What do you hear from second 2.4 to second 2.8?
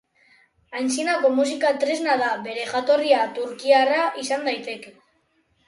bere